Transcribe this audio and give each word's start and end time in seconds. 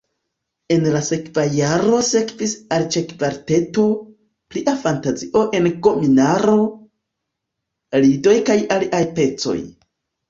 En 0.75 0.85
la 0.93 1.01
sekva 1.07 1.41
jaro 1.55 1.97
sekvis 2.07 2.55
arĉkvarteto, 2.77 3.85
plia 4.55 4.73
fantazio 4.87 5.43
en 5.61 5.69
g-minoro, 5.89 6.57
lidoj 8.07 8.37
kaj 8.49 8.59
aliaj 8.79 9.05
pecoj. 9.21 9.59